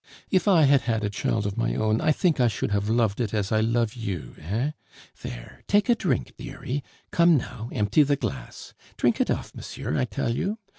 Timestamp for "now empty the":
7.37-8.15